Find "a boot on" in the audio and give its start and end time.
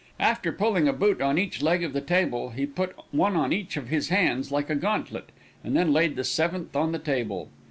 0.87-1.37